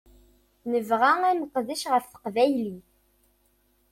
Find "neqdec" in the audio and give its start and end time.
1.39-1.83